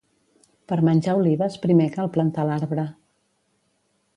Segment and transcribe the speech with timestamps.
[0.71, 2.87] Per menjar olives primer cal plantar l'arbre